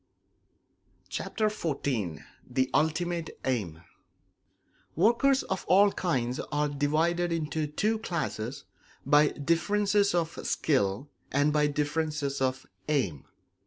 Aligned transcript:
Chapter 1.09 1.45
XIV 1.45 2.23
The 2.49 2.71
Ultimate 2.73 3.39
Aim 3.45 3.83
Workers 4.95 5.43
of 5.43 5.63
all 5.67 5.91
kinds 5.91 6.39
are 6.51 6.67
divided 6.67 7.31
into 7.31 7.67
two 7.67 7.99
classes 7.99 8.63
by 9.05 9.27
differences 9.27 10.15
of 10.15 10.43
skill 10.43 11.07
and 11.31 11.53
by 11.53 11.67
differences 11.67 12.41
of 12.41 12.65
aim. 12.89 13.25